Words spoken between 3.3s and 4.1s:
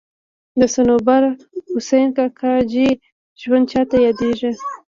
ژوند چاته